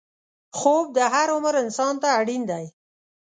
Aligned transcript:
خوب 0.57 0.85
د 0.97 0.99
هر 1.13 1.27
عمر 1.35 1.53
انسان 1.63 1.93
ته 2.01 2.07
اړین 2.19 2.41
دی 2.51 2.65